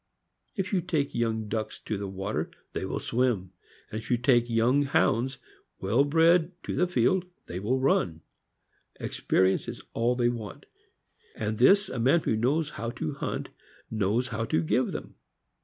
If 0.55 0.73
you 0.73 0.81
take 0.81 1.13
young 1.13 1.47
ducks 1.47 1.79
to 1.81 1.95
the 1.95 2.07
water, 2.07 2.49
they 2.73 2.85
will 2.85 2.97
swim; 2.97 3.51
and 3.91 4.01
if 4.01 4.09
you 4.09 4.17
take 4.17 4.49
young 4.49 4.81
hounds, 4.81 5.37
well 5.79 6.03
bred, 6.05 6.53
to 6.63 6.73
the 6.75 6.87
field, 6.87 7.25
they 7.45 7.59
will 7.59 7.77
run. 7.79 8.21
Experience 8.99 9.67
is 9.67 9.83
all 9.93 10.15
they 10.15 10.29
want; 10.29 10.65
and 11.35 11.59
this 11.59 11.87
a 11.87 11.99
man 11.99 12.21
who 12.21 12.35
knows 12.35 12.71
how 12.71 12.89
to 12.89 13.13
hunt 13.13 13.49
knows 13.91 14.29
how 14.29 14.43
to 14.45 14.63
give 14.63 14.91
them. 14.91 15.13